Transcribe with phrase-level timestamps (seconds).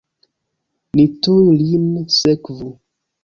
[0.99, 1.85] Ni tuj lin
[2.17, 2.73] sekvu!